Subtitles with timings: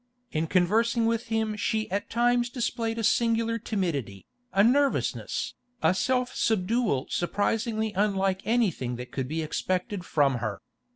[0.31, 6.33] In conversing with him she at times displayed a singular timidity, a nervousness, a self
[6.33, 10.59] subdual surprisingly unlike anything that could be expected from her.